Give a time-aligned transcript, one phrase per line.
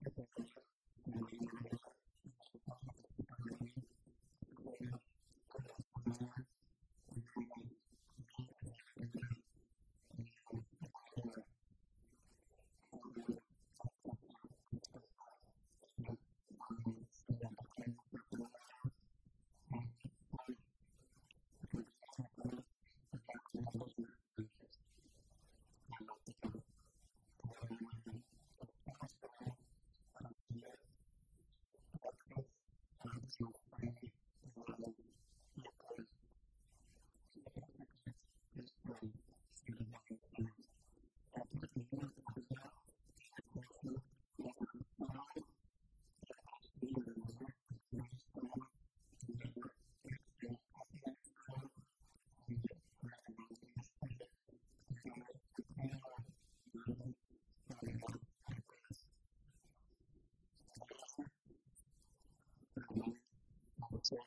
[0.00, 1.81] 何?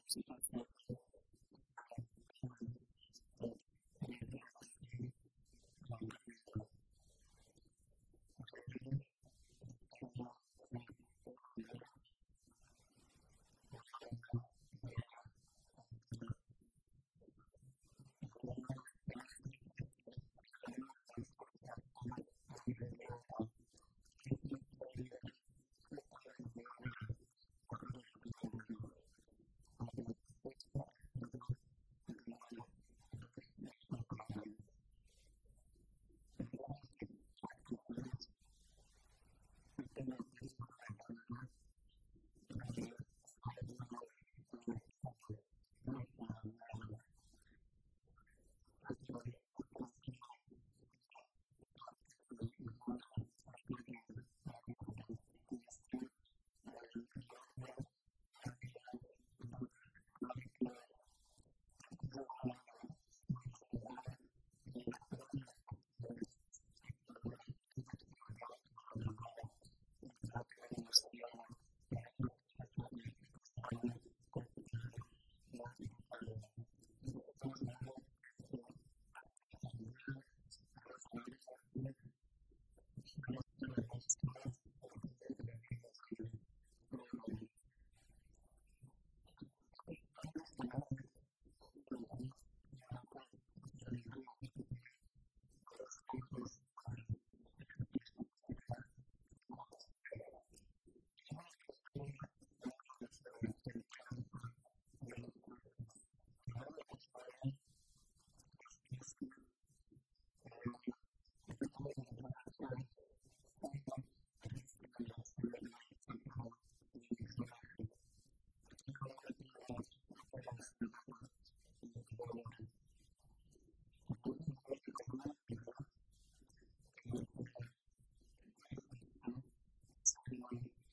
[0.08, 0.65] そうそん。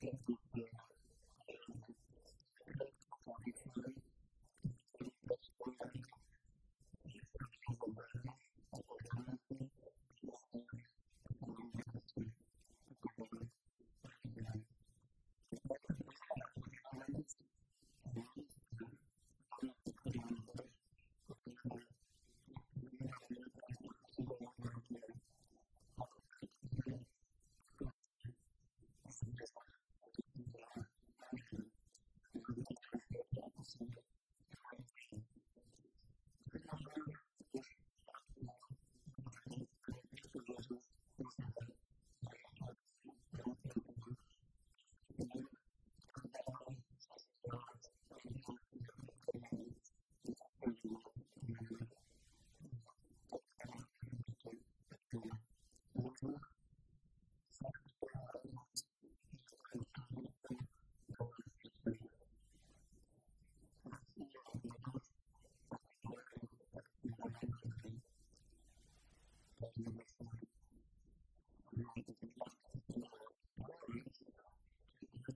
[0.03, 0.42] You.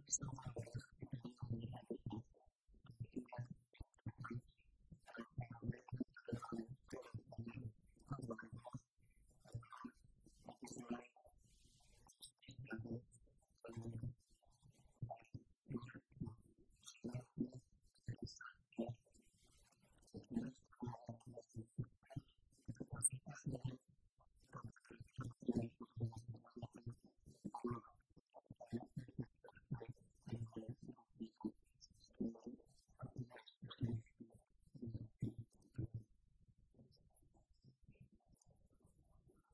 [0.08, 0.45] So